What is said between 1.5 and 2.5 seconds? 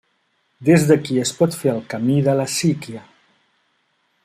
fer el camí de la